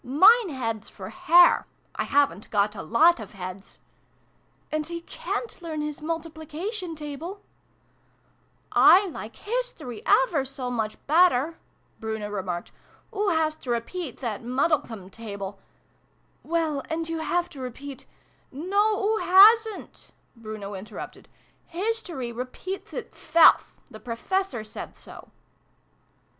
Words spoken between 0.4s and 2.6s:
head's for hair. \ haven't